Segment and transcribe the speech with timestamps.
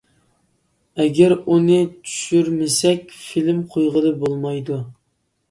[1.03, 4.81] ئەگەر ئۇنى چۈشۈرمىسەك فىلىم قويغىلى بولمايدۇ.